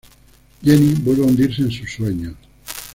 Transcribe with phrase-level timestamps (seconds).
[0.63, 2.33] Jenny vuelve a hundirse en sus sueños.